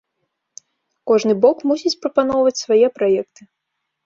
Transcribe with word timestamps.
Кожны 1.11 1.33
бок 1.43 1.57
мусіць 1.73 1.93
прапаноўваць 2.07 2.55
свае 2.63 2.87
праекты. 2.97 3.41